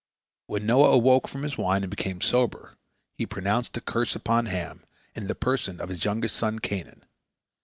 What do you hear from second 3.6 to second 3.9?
a